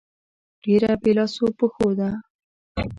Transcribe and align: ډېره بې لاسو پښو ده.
ډېره 0.63 0.91
بې 1.01 1.11
لاسو 1.17 1.45
پښو 1.57 1.87
ده. 1.99 2.09